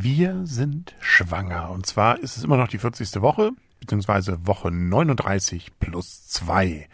Wir 0.00 0.42
sind 0.44 0.94
schwanger. 1.00 1.70
Und 1.70 1.84
zwar 1.86 2.20
ist 2.20 2.36
es 2.36 2.44
immer 2.44 2.56
noch 2.56 2.68
die 2.68 2.78
40. 2.78 3.20
Woche, 3.20 3.50
beziehungsweise 3.80 4.46
Woche 4.46 4.70
39 4.70 5.72
plus 5.80 6.24
2. 6.28 6.88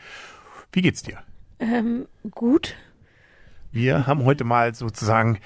Wie 0.73 0.81
geht's 0.81 1.03
dir? 1.03 1.19
Ähm, 1.59 2.07
gut. 2.31 2.75
Wir 3.73 4.07
haben 4.07 4.25
heute 4.25 4.45
mal 4.45 4.75
sozusagen, 4.75 5.39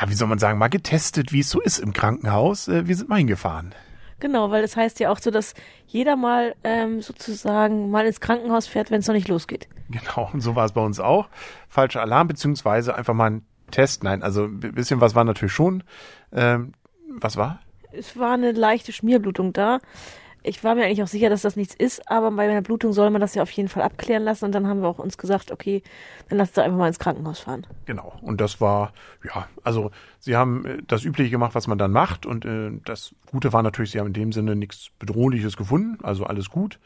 ja, 0.00 0.08
wie 0.08 0.14
soll 0.14 0.28
man 0.28 0.38
sagen, 0.38 0.56
mal 0.56 0.68
getestet, 0.68 1.32
wie 1.32 1.40
es 1.40 1.50
so 1.50 1.60
ist 1.60 1.80
im 1.80 1.92
Krankenhaus. 1.92 2.68
Äh, 2.68 2.86
wir 2.86 2.94
sind 2.94 3.08
mal 3.08 3.16
hingefahren. 3.16 3.74
Genau, 4.20 4.52
weil 4.52 4.62
das 4.62 4.76
heißt 4.76 5.00
ja 5.00 5.10
auch 5.10 5.18
so, 5.18 5.32
dass 5.32 5.54
jeder 5.88 6.14
mal 6.14 6.54
ähm, 6.62 7.02
sozusagen 7.02 7.90
mal 7.90 8.06
ins 8.06 8.20
Krankenhaus 8.20 8.68
fährt, 8.68 8.92
wenn 8.92 9.00
es 9.00 9.08
noch 9.08 9.14
nicht 9.14 9.26
losgeht. 9.26 9.68
Genau, 9.88 10.30
und 10.32 10.42
so 10.42 10.54
war 10.54 10.64
es 10.64 10.72
bei 10.72 10.80
uns 10.80 11.00
auch. 11.00 11.28
Falscher 11.68 12.02
Alarm, 12.02 12.28
beziehungsweise 12.28 12.94
einfach 12.94 13.14
mal 13.14 13.30
ein 13.30 13.46
Test. 13.72 14.04
Nein, 14.04 14.22
also 14.22 14.44
ein 14.44 14.60
bisschen 14.60 15.00
was 15.00 15.16
war 15.16 15.24
natürlich 15.24 15.52
schon. 15.52 15.82
Ähm, 16.32 16.72
was 17.18 17.36
war? 17.36 17.60
Es 17.92 18.16
war 18.16 18.34
eine 18.34 18.52
leichte 18.52 18.92
Schmierblutung 18.92 19.52
da. 19.52 19.80
Ich 20.42 20.64
war 20.64 20.74
mir 20.74 20.84
eigentlich 20.84 21.02
auch 21.02 21.08
sicher, 21.08 21.28
dass 21.28 21.42
das 21.42 21.56
nichts 21.56 21.74
ist, 21.74 22.10
aber 22.10 22.30
bei 22.30 22.48
einer 22.48 22.62
Blutung 22.62 22.94
soll 22.94 23.10
man 23.10 23.20
das 23.20 23.34
ja 23.34 23.42
auf 23.42 23.50
jeden 23.50 23.68
Fall 23.68 23.82
abklären 23.82 24.22
lassen 24.22 24.46
und 24.46 24.54
dann 24.54 24.66
haben 24.66 24.80
wir 24.80 24.88
auch 24.88 24.98
uns 24.98 25.18
gesagt, 25.18 25.50
okay, 25.52 25.82
dann 26.30 26.38
lasst 26.38 26.56
du 26.56 26.62
einfach 26.62 26.78
mal 26.78 26.88
ins 26.88 26.98
Krankenhaus 26.98 27.40
fahren. 27.40 27.66
Genau. 27.84 28.14
Und 28.22 28.40
das 28.40 28.58
war, 28.58 28.94
ja, 29.22 29.48
also 29.64 29.90
sie 30.18 30.36
haben 30.36 30.64
äh, 30.64 30.78
das 30.86 31.04
Übliche 31.04 31.30
gemacht, 31.30 31.54
was 31.54 31.66
man 31.66 31.76
dann 31.76 31.92
macht 31.92 32.24
und 32.24 32.46
äh, 32.46 32.70
das 32.86 33.14
Gute 33.30 33.52
war 33.52 33.62
natürlich, 33.62 33.90
sie 33.90 34.00
haben 34.00 34.06
in 34.06 34.12
dem 34.14 34.32
Sinne 34.32 34.56
nichts 34.56 34.88
Bedrohliches 34.98 35.58
gefunden, 35.58 36.02
also 36.02 36.24
alles 36.24 36.48
gut. 36.48 36.78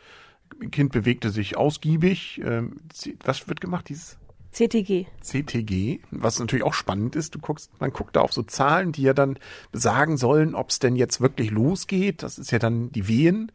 Kind 0.70 0.92
bewegte 0.92 1.30
sich 1.30 1.56
ausgiebig. 1.56 2.40
Ähm, 2.44 2.76
was 3.24 3.48
wird 3.48 3.60
gemacht? 3.60 3.88
Dieses 3.88 4.18
CTG. 4.54 5.06
CTG, 5.20 6.00
was 6.12 6.38
natürlich 6.38 6.64
auch 6.64 6.74
spannend 6.74 7.16
ist. 7.16 7.34
Du 7.34 7.40
guckst, 7.40 7.70
man 7.80 7.92
guckt 7.92 8.14
da 8.14 8.20
auf 8.20 8.32
so 8.32 8.44
Zahlen, 8.44 8.92
die 8.92 9.02
ja 9.02 9.12
dann 9.12 9.38
sagen 9.72 10.16
sollen, 10.16 10.54
ob 10.54 10.70
es 10.70 10.78
denn 10.78 10.94
jetzt 10.94 11.20
wirklich 11.20 11.50
losgeht. 11.50 12.22
Das 12.22 12.38
ist 12.38 12.52
ja 12.52 12.60
dann 12.60 12.92
die 12.92 13.08
Wehen. 13.08 13.50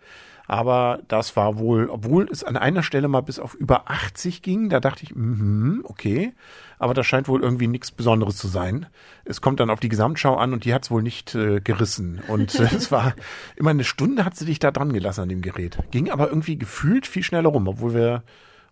Aber 0.45 0.99
das 1.07 1.35
war 1.35 1.59
wohl, 1.59 1.89
obwohl 1.89 2.27
es 2.29 2.43
an 2.43 2.57
einer 2.57 2.81
Stelle 2.81 3.07
mal 3.07 3.21
bis 3.21 3.37
auf 3.37 3.53
über 3.53 3.89
80 3.89 4.41
ging, 4.41 4.69
da 4.69 4.79
dachte 4.79 5.03
ich, 5.03 5.13
mm 5.15 5.81
okay, 5.83 6.33
aber 6.79 6.95
das 6.95 7.05
scheint 7.05 7.27
wohl 7.27 7.43
irgendwie 7.43 7.67
nichts 7.67 7.91
Besonderes 7.91 8.35
zu 8.37 8.47
sein. 8.47 8.87
Es 9.25 9.41
kommt 9.41 9.59
dann 9.59 9.69
auf 9.69 9.79
die 9.79 9.89
Gesamtschau 9.89 10.35
an 10.35 10.51
und 10.51 10.65
die 10.65 10.73
hat 10.73 10.85
es 10.85 10.91
wohl 10.91 11.03
nicht 11.03 11.35
äh, 11.35 11.61
gerissen. 11.61 12.19
Und 12.27 12.55
äh, 12.55 12.63
es 12.75 12.91
war 12.91 13.13
immer 13.57 13.69
eine 13.69 13.83
Stunde 13.83 14.25
hat 14.25 14.35
sie 14.35 14.45
dich 14.45 14.57
da 14.57 14.71
dran 14.71 14.91
gelassen 14.91 15.21
an 15.21 15.29
dem 15.29 15.43
Gerät. 15.43 15.77
Ging 15.91 16.09
aber 16.09 16.29
irgendwie 16.29 16.57
gefühlt 16.57 17.05
viel 17.05 17.23
schneller 17.23 17.49
rum, 17.49 17.67
obwohl 17.67 17.93
wir 17.93 18.23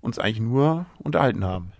uns 0.01 0.17
eigentlich 0.17 0.39
nur 0.39 0.87
unterhalten 0.97 1.45
haben. 1.45 1.73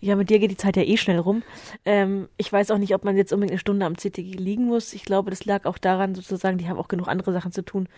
Ja, 0.00 0.14
mit 0.14 0.30
dir 0.30 0.38
geht 0.38 0.50
die 0.50 0.56
Zeit 0.56 0.76
ja 0.76 0.84
eh 0.84 0.96
schnell 0.96 1.18
rum. 1.18 1.42
Ähm, 1.84 2.28
ich 2.36 2.52
weiß 2.52 2.70
auch 2.70 2.78
nicht, 2.78 2.94
ob 2.94 3.04
man 3.04 3.16
jetzt 3.16 3.32
unbedingt 3.32 3.52
eine 3.52 3.58
Stunde 3.58 3.84
am 3.84 3.96
CTG 3.96 4.34
liegen 4.34 4.66
muss. 4.66 4.92
Ich 4.92 5.04
glaube, 5.04 5.30
das 5.30 5.44
lag 5.44 5.64
auch 5.64 5.78
daran, 5.78 6.14
sozusagen, 6.14 6.58
die 6.58 6.68
haben 6.68 6.78
auch 6.78 6.88
genug 6.88 7.08
andere 7.08 7.32
Sachen 7.32 7.50
zu 7.50 7.64
tun. 7.64 7.88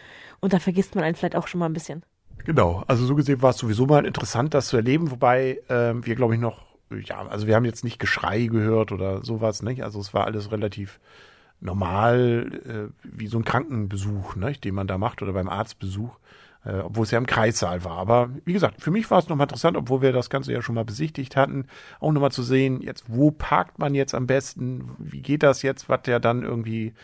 Und 0.40 0.52
da 0.52 0.58
vergisst 0.58 0.94
man 0.94 1.04
einen 1.04 1.14
vielleicht 1.14 1.36
auch 1.36 1.46
schon 1.46 1.58
mal 1.58 1.66
ein 1.66 1.74
bisschen. 1.74 2.02
Genau, 2.44 2.82
also 2.86 3.04
so 3.04 3.14
gesehen 3.14 3.42
war 3.42 3.50
es 3.50 3.58
sowieso 3.58 3.84
mal 3.84 4.06
interessant, 4.06 4.54
das 4.54 4.68
zu 4.68 4.76
erleben, 4.76 5.10
wobei 5.10 5.60
ähm, 5.68 6.06
wir, 6.06 6.14
glaube 6.14 6.34
ich, 6.34 6.40
noch, 6.40 6.64
ja, 7.04 7.26
also 7.26 7.46
wir 7.46 7.54
haben 7.54 7.66
jetzt 7.66 7.84
nicht 7.84 7.98
Geschrei 7.98 8.46
gehört 8.46 8.92
oder 8.92 9.22
sowas, 9.22 9.62
nicht? 9.62 9.84
Also 9.84 10.00
es 10.00 10.14
war 10.14 10.24
alles 10.24 10.50
relativ 10.50 11.00
normal, 11.60 12.60
äh, 12.66 13.04
wie 13.04 13.26
so 13.26 13.38
ein 13.38 13.44
Krankenbesuch, 13.44 14.36
nicht? 14.36 14.64
den 14.64 14.74
man 14.74 14.86
da 14.86 14.96
macht 14.96 15.20
oder 15.20 15.34
beim 15.34 15.50
Arztbesuch 15.50 16.18
äh, 16.64 16.80
obwohl 16.80 17.04
es 17.04 17.10
ja 17.10 17.18
im 17.18 17.26
Kreissaal 17.26 17.84
war. 17.84 17.96
Aber 17.96 18.30
wie 18.44 18.52
gesagt, 18.52 18.82
für 18.82 18.90
mich 18.90 19.10
war 19.10 19.18
es 19.18 19.28
nochmal 19.28 19.46
interessant, 19.46 19.76
obwohl 19.76 20.02
wir 20.02 20.12
das 20.12 20.30
Ganze 20.30 20.52
ja 20.52 20.62
schon 20.62 20.74
mal 20.74 20.84
besichtigt 20.84 21.36
hatten, 21.36 21.66
auch 22.00 22.12
nochmal 22.12 22.32
zu 22.32 22.42
sehen, 22.42 22.80
jetzt 22.82 23.04
wo 23.08 23.30
parkt 23.30 23.78
man 23.78 23.94
jetzt 23.94 24.14
am 24.14 24.26
besten, 24.26 24.90
wie 24.98 25.22
geht 25.22 25.42
das 25.42 25.62
jetzt, 25.62 25.88
was 25.88 26.02
der 26.02 26.20
dann 26.20 26.42
irgendwie, 26.42 26.94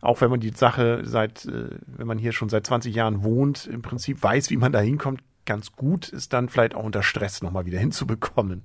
auch 0.00 0.20
wenn 0.20 0.30
man 0.30 0.40
die 0.40 0.50
Sache 0.50 1.00
seit, 1.04 1.46
äh, 1.46 1.70
wenn 1.86 2.06
man 2.06 2.18
hier 2.18 2.32
schon 2.32 2.48
seit 2.48 2.66
20 2.66 2.94
Jahren 2.94 3.24
wohnt, 3.24 3.66
im 3.66 3.82
Prinzip 3.82 4.22
weiß, 4.22 4.50
wie 4.50 4.56
man 4.56 4.72
da 4.72 4.80
hinkommt, 4.80 5.22
ganz 5.46 5.72
gut 5.72 6.08
ist 6.08 6.32
dann 6.32 6.48
vielleicht 6.48 6.74
auch 6.74 6.84
unter 6.84 7.02
Stress 7.02 7.40
nochmal 7.40 7.66
wieder 7.66 7.78
hinzubekommen. 7.80 8.64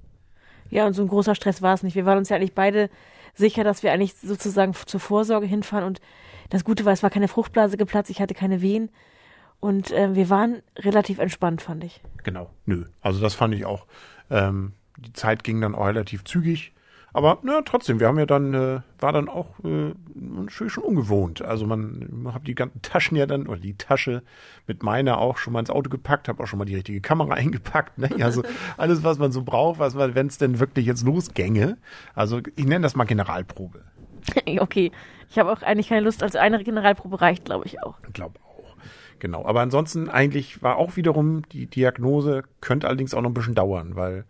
Ja, 0.69 0.88
und 0.88 0.94
so 0.94 1.01
ein 1.01 1.07
großer 1.07 1.35
Stress 1.35 1.61
war 1.61 1.73
es 1.73 1.84
nicht. 1.84 1.95
Wir 1.95 2.06
waren 2.06 2.17
uns 2.17 2.29
ja 2.29 2.38
eigentlich 2.38 2.56
beide 2.56 2.90
sicher, 3.35 3.63
dass 3.63 3.84
wir 3.84 3.91
eigentlich 3.91 4.16
sozusagen 4.16 4.73
zur 4.73 5.00
Vorsorge 5.00 5.45
hinfahren 5.45 5.85
und 5.85 6.01
das 6.50 6.66
Gute 6.66 6.84
war, 6.84 6.91
es 6.91 7.03
war 7.03 7.09
keine 7.09 7.29
Fruchtblase 7.29 7.78
geplatzt, 7.78 8.09
ich 8.09 8.19
hatte 8.19 8.34
keine 8.34 8.61
Wehen. 8.61 8.90
Und 9.61 9.91
äh, 9.91 10.16
wir 10.16 10.29
waren 10.29 10.61
relativ 10.77 11.19
entspannt, 11.19 11.61
fand 11.61 11.83
ich. 11.83 12.01
Genau, 12.23 12.49
nö. 12.66 12.85
Also 12.99 13.22
das 13.22 13.35
fand 13.35 13.53
ich 13.53 13.66
auch. 13.66 13.85
Ähm, 14.29 14.73
die 14.97 15.13
Zeit 15.13 15.44
ging 15.44 15.61
dann 15.61 15.75
auch 15.75 15.85
relativ 15.85 16.25
zügig. 16.25 16.73
Aber 17.13 17.39
na, 17.44 17.61
trotzdem, 17.61 17.99
wir 17.99 18.07
haben 18.07 18.17
ja 18.17 18.25
dann, 18.25 18.53
äh, 18.53 18.79
war 18.99 19.11
dann 19.11 19.27
auch 19.27 19.47
äh, 19.66 19.94
schon 20.47 20.83
ungewohnt. 20.83 21.41
Also 21.41 21.66
man, 21.66 22.07
man 22.09 22.33
hat 22.33 22.47
die 22.47 22.55
ganzen 22.55 22.81
Taschen 22.81 23.17
ja 23.17 23.25
dann, 23.25 23.47
oder 23.47 23.59
die 23.59 23.75
Tasche 23.75 24.23
mit 24.66 24.81
meiner 24.81 25.19
auch 25.19 25.38
schon 25.38 25.53
mal 25.53 25.59
ins 25.59 25.69
Auto 25.69 25.89
gepackt, 25.89 26.29
habe 26.29 26.41
auch 26.41 26.47
schon 26.47 26.59
mal 26.59 26.66
die 26.66 26.75
richtige 26.75 27.01
Kamera 27.01 27.33
eingepackt. 27.35 27.97
Ne? 27.97 28.09
Also 28.22 28.43
alles, 28.78 29.03
was 29.03 29.19
man 29.19 29.31
so 29.31 29.43
braucht, 29.43 29.78
was 29.78 29.93
man, 29.93 30.16
wenn 30.16 30.28
es 30.28 30.38
denn 30.38 30.59
wirklich 30.59 30.85
jetzt 30.85 31.05
losgänge. 31.05 31.78
Also 32.16 32.39
ich 32.55 32.66
nenne 32.66 32.81
das 32.81 32.95
mal 32.95 33.03
Generalprobe. 33.03 33.83
okay. 34.59 34.91
Ich 35.29 35.38
habe 35.38 35.51
auch 35.51 35.61
eigentlich 35.61 35.89
keine 35.89 36.01
Lust, 36.01 36.23
also 36.23 36.39
eine 36.39 36.63
Generalprobe 36.63 37.22
reicht, 37.22 37.45
glaube 37.45 37.66
ich 37.66 37.83
auch. 37.83 37.97
Ich 38.07 38.13
glaube 38.13 38.39
auch. 38.43 38.50
Genau, 39.22 39.46
aber 39.46 39.62
ansonsten 39.62 40.09
eigentlich 40.09 40.64
war 40.64 40.78
auch 40.78 40.96
wiederum 40.96 41.48
die 41.50 41.68
Diagnose, 41.68 42.42
könnte 42.59 42.88
allerdings 42.88 43.14
auch 43.14 43.22
noch 43.22 43.30
ein 43.30 43.36
bisschen 43.36 43.54
dauern, 43.54 43.96
weil 43.96 44.26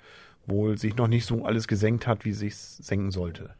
wohl 0.46 0.78
sich 0.78 0.97
noch 0.97 1.07
nicht 1.07 1.25
so 1.25 1.46
alles 1.46 1.69
gesenkt 1.69 2.07
hat, 2.07 2.25
wie 2.25 2.34
sich 2.34 2.57
senken 2.57 3.09
sollte. 3.09 3.52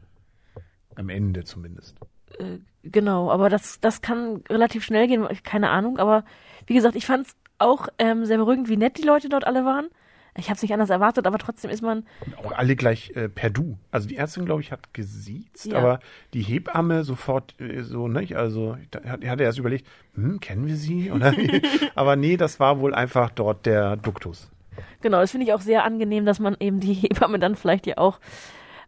Am 0.94 1.08
Ende 1.08 1.44
zumindest. 1.44 1.96
Äh, 2.38 2.58
genau, 2.82 3.30
aber 3.30 3.48
das, 3.48 3.80
das 3.80 4.02
kann 4.02 4.42
relativ 4.50 4.84
schnell 4.84 5.08
gehen, 5.08 5.26
keine 5.42 5.70
Ahnung, 5.70 5.98
aber 5.98 6.26
wie 6.66 6.74
gesagt, 6.74 6.96
ich 6.96 7.06
fand 7.06 7.26
es 7.26 7.34
auch 7.56 7.88
ähm, 7.96 8.26
sehr 8.26 8.36
beruhigend, 8.36 8.68
wie 8.68 8.76
nett 8.76 8.98
die 8.98 9.06
Leute 9.06 9.30
dort 9.30 9.46
alle 9.46 9.64
waren. 9.64 9.88
Ich 10.36 10.46
habe 10.46 10.56
es 10.56 10.62
nicht 10.62 10.72
anders 10.72 10.88
erwartet, 10.88 11.26
aber 11.26 11.36
trotzdem 11.36 11.70
ist 11.70 11.82
man. 11.82 12.04
Und 12.26 12.38
auch 12.38 12.52
alle 12.52 12.74
gleich 12.74 13.10
äh, 13.14 13.28
per 13.28 13.50
Du. 13.50 13.76
Also 13.90 14.08
die 14.08 14.16
Ärztin, 14.16 14.46
glaube 14.46 14.62
ich, 14.62 14.72
hat 14.72 14.94
gesiezt, 14.94 15.66
ja. 15.66 15.78
aber 15.78 16.00
die 16.32 16.40
Hebamme 16.40 17.04
sofort 17.04 17.54
äh, 17.60 17.82
so, 17.82 18.08
nicht? 18.08 18.34
Also 18.36 18.76
hat, 18.94 19.24
hat 19.24 19.40
er 19.40 19.46
erst 19.46 19.58
überlegt, 19.58 19.86
hm, 20.14 20.40
kennen 20.40 20.66
wir 20.66 20.76
sie? 20.76 21.10
Oder? 21.10 21.34
aber 21.94 22.16
nee, 22.16 22.38
das 22.38 22.60
war 22.60 22.80
wohl 22.80 22.94
einfach 22.94 23.30
dort 23.30 23.66
der 23.66 23.96
Duktus. 23.96 24.50
Genau, 25.02 25.20
das 25.20 25.32
finde 25.32 25.46
ich 25.46 25.52
auch 25.52 25.60
sehr 25.60 25.84
angenehm, 25.84 26.24
dass 26.24 26.40
man 26.40 26.56
eben 26.60 26.80
die 26.80 26.94
Hebamme 26.94 27.38
dann 27.38 27.54
vielleicht 27.54 27.86
ja 27.86 27.98
auch. 27.98 28.18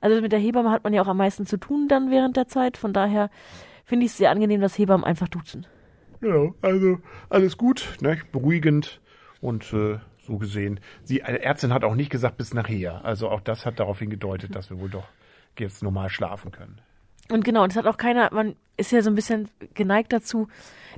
Also 0.00 0.21
mit 0.22 0.32
der 0.32 0.38
Hebamme 0.38 0.71
hat 0.71 0.84
man 0.84 0.94
ja 0.94 1.03
auch 1.03 1.09
am 1.09 1.19
meisten 1.19 1.47
zu 1.47 1.59
tun 1.59 1.88
dann 1.88 2.11
während 2.11 2.37
der 2.37 2.49
Zeit. 2.49 2.78
Von 2.78 2.94
daher 2.94 3.31
finde 3.84 4.06
ich 4.06 4.12
es 4.12 4.19
sehr 4.19 4.31
angenehm, 4.31 4.61
dass 4.61 4.78
Hebammen 4.78 5.05
einfach 5.05 5.28
duzen. 5.28 5.66
Ja, 6.22 6.53
also 6.62 6.99
alles 7.28 7.59
gut, 7.59 7.97
ne? 8.00 8.19
beruhigend 8.32 9.00
und 9.41 9.72
äh, 9.75 9.99
so 10.26 10.38
gesehen. 10.38 10.80
Sie, 11.02 11.22
eine 11.22 11.42
Ärztin 11.42 11.72
hat 11.72 11.84
auch 11.84 11.94
nicht 11.94 12.10
gesagt 12.10 12.36
bis 12.36 12.54
nachher. 12.54 13.04
Also 13.04 13.28
auch 13.28 13.40
das 13.40 13.66
hat 13.66 13.78
darauf 13.78 13.98
hingedeutet, 13.98 14.54
dass 14.54 14.70
wir 14.70 14.80
wohl 14.80 14.90
doch 14.90 15.06
jetzt 15.58 15.82
normal 15.82 16.10
schlafen 16.10 16.50
können. 16.50 16.80
Und 17.30 17.44
genau, 17.44 17.66
das 17.66 17.76
hat 17.76 17.86
auch 17.86 17.96
keiner, 17.96 18.32
man 18.32 18.54
ist 18.76 18.92
ja 18.92 19.00
so 19.00 19.10
ein 19.10 19.14
bisschen 19.14 19.48
geneigt 19.72 20.12
dazu, 20.12 20.48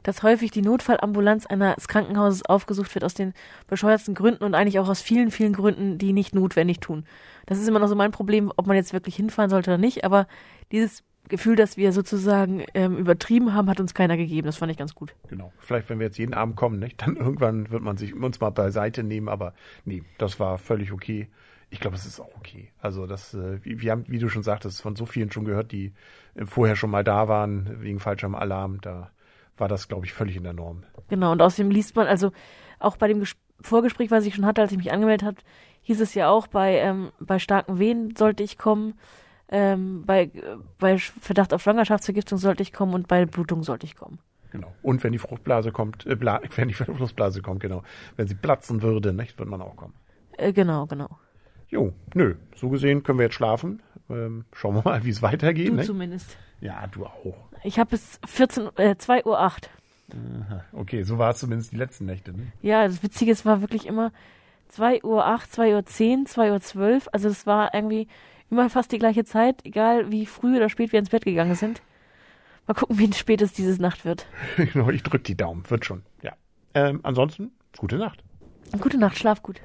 dass 0.03 0.23
häufig 0.23 0.51
die 0.51 0.63
Notfallambulanz 0.63 1.47
eines 1.47 1.89
Krankenhauses 1.89 2.45
aufgesucht 2.45 2.95
wird 2.95 3.05
aus 3.05 3.15
den 3.15 3.33
bescheuertsten 3.69 4.15
Gründen 4.15 4.43
und 4.43 4.55
eigentlich 4.55 4.79
auch 4.79 4.89
aus 4.89 5.03
vielen, 5.03 5.31
vielen 5.31 5.53
Gründen, 5.53 5.99
die 5.99 6.13
nicht 6.13 6.35
notwendig 6.35 6.81
tun. 6.81 7.05
Das 7.47 7.59
ist 7.59 7.69
immer 7.69 7.79
noch 7.79 7.89
so 7.89 7.95
mein 7.95 8.11
Problem, 8.11 8.53
ob 8.57 8.67
man 8.67 8.77
jetzt 8.77 8.93
wirklich 8.93 9.15
hinfahren 9.15 9.51
sollte 9.51 9.71
oder 9.71 9.79
nicht, 9.79 10.05
aber 10.05 10.27
dieses 10.73 11.05
Gefühl, 11.29 11.57
dass 11.57 11.77
wir 11.77 11.93
sozusagen 11.93 12.65
ähm, 12.75 12.97
übertrieben 12.97 13.55
haben, 13.55 13.69
hat 13.69 13.81
uns 13.81 13.95
keiner 13.95 14.17
gegeben. 14.17 14.47
Das 14.47 14.57
fand 14.57 14.71
ich 14.71 14.79
ganz 14.79 14.95
gut. 14.95 15.15
Genau. 15.29 15.53
Vielleicht, 15.59 15.89
wenn 15.91 15.99
wir 15.99 16.07
jetzt 16.07 16.19
jeden 16.19 16.35
Abend 16.35 16.57
kommen, 16.57 16.79
nicht? 16.79 17.03
dann 17.03 17.17
irgendwann 17.17 17.71
wird 17.71 17.83
man 17.83 17.97
sich 17.97 18.15
uns 18.15 18.41
mal 18.41 18.51
beiseite 18.51 19.03
nehmen. 19.03 19.29
Aber 19.29 19.55
nee, 19.85 20.03
das 20.19 20.39
war 20.39 20.59
völlig 20.59 20.93
okay. 20.93 21.29
Ich 21.69 21.81
glaube, 21.81 21.97
es 21.97 22.07
ist 22.07 22.21
auch 22.21 22.35
okay. 22.37 22.71
Also 22.81 23.07
das, 23.07 23.35
äh, 23.35 23.59
wir 23.63 23.91
haben, 23.91 24.05
wie 24.09 24.19
du 24.19 24.29
schon 24.29 24.45
sagtest, 24.45 24.81
von 24.83 24.95
so 24.95 25.05
vielen 25.05 25.33
schon 25.33 25.45
gehört, 25.45 25.73
die 25.73 25.93
äh, 26.35 26.47
vorher 26.47 26.77
schon 26.77 26.91
mal 26.91 27.05
da 27.05 27.29
waren 27.29 27.83
wegen 27.83 27.99
falschem 27.99 28.35
Alarm. 28.35 28.81
Da 28.81 29.11
war 29.57 29.69
das, 29.69 29.89
glaube 29.89 30.07
ich, 30.07 30.13
völlig 30.13 30.37
in 30.37 30.45
der 30.45 30.53
Norm. 30.53 30.85
Genau. 31.09 31.33
Und 31.33 31.43
außerdem 31.43 31.71
liest 31.71 31.97
man 31.97 32.07
also 32.07 32.33
auch 32.79 32.97
bei 32.97 33.09
dem 33.09 33.21
Ges 33.21 33.37
Vorgespräch, 33.63 34.11
was 34.11 34.27
ich 34.27 34.35
schon 34.35 34.45
hatte, 34.45 34.61
als 34.61 34.71
ich 34.71 34.77
mich 34.77 34.93
angemeldet 34.93 35.27
habe, 35.27 35.39
hieß 35.81 36.03
es 36.03 36.13
ja 36.13 36.29
auch, 36.29 36.47
bei 36.47 36.77
ähm, 36.77 37.11
bei 37.19 37.39
starken 37.39 37.79
Wehen 37.79 38.15
sollte 38.15 38.43
ich 38.43 38.59
kommen 38.59 38.99
ähm, 39.49 40.05
bei, 40.05 40.31
bei 40.79 40.99
Verdacht 40.99 41.55
auf 41.55 41.63
Schwangerschaftsvergiftung 41.63 42.39
sollte 42.39 42.63
ich 42.63 42.73
kommen 42.73 42.95
und 42.95 43.09
bei 43.09 43.27
Blutung 43.27 43.63
sollte 43.63 43.87
ich 43.87 43.97
kommen. 43.97 44.19
Genau. 44.51 44.73
Und 44.83 45.05
wenn 45.05 45.13
die 45.13 45.19
Fruchtblase 45.19 45.73
kommt, 45.73 46.07
äh, 46.07 46.17
wenn 46.57 46.69
die 46.69 46.75
Fruchtblase 46.75 47.43
kommt, 47.43 47.61
genau. 47.61 47.83
Wenn 48.17 48.27
sie 48.27 48.35
platzen 48.35 48.83
würde, 48.83 49.13
nicht, 49.13 49.39
wird 49.39 49.49
man 49.49 49.61
auch 49.63 49.77
kommen. 49.77 49.95
Äh, 50.37 50.53
genau, 50.53 50.87
genau. 50.87 51.09
Jo, 51.69 51.93
nö. 52.15 52.37
So 52.55 52.69
gesehen 52.69 53.03
können 53.03 53.19
wir 53.19 53.25
jetzt 53.25 53.35
schlafen. 53.35 53.83
Ähm, 54.09 54.45
schauen 54.53 54.77
wir 54.77 54.83
mal, 54.85 55.05
wie 55.05 55.11
es 55.11 55.23
weitergeht. 55.23 55.69
Du 55.69 55.75
nicht? 55.75 55.87
zumindest. 55.87 56.37
Ja, 56.61 56.87
du 56.87 57.07
auch. 57.07 57.49
Ich 57.65 57.79
habe 57.79 57.91
bis 57.91 58.21
14, 58.25 58.71
äh, 58.77 58.97
2 58.97 59.25
Uhr 59.25 59.41
8. 59.41 59.69
Aha. 60.13 60.65
Okay, 60.73 61.03
so 61.03 61.19
war 61.19 61.31
es 61.31 61.39
zumindest 61.39 61.73
die 61.73 61.77
letzten 61.77 62.07
Nächte. 62.07 62.33
Ne? 62.33 62.53
Ja, 62.63 62.87
das 62.87 63.03
Witzige, 63.03 63.33
es 63.33 63.45
war 63.45 63.61
wirklich 63.61 63.87
immer 63.87 64.13
2 64.69 65.03
Uhr 65.03 65.27
8, 65.27 65.53
2 65.53 65.75
Uhr 65.75 65.85
10, 65.85 66.27
2 66.27 66.53
Uhr 66.53 66.61
12. 66.61 67.09
Also 67.13 67.29
es 67.29 67.47
war 67.47 67.75
irgendwie 67.75 68.07
immer 68.51 68.71
fast 68.71 68.93
die 68.93 68.99
gleiche 68.99 69.25
Zeit, 69.25 69.65
egal 69.65 70.11
wie 70.11 70.27
früh 70.27 70.57
oder 70.57 70.69
spät 70.69 70.93
wir 70.93 70.99
ins 70.99 71.11
Bett 71.11 71.25
gegangen 71.25 71.55
sind. 71.55 71.83
Mal 72.67 72.75
gucken, 72.75 72.99
wie 72.99 73.13
spät 73.13 73.43
es 73.43 73.53
diese 73.53 73.81
Nacht 73.81 74.05
wird. 74.05 74.27
Genau, 74.57 74.91
ich 74.91 75.03
drück 75.03 75.25
die 75.25 75.37
Daumen, 75.37 75.69
wird 75.69 75.85
schon. 75.85 76.03
Ja. 76.23 76.33
Ähm, 76.75 77.01
ansonsten, 77.03 77.53
gute 77.77 77.97
Nacht. 77.97 78.23
Gute 78.81 78.99
Nacht, 78.99 79.19
schlaf 79.19 79.43
gut. 79.43 79.61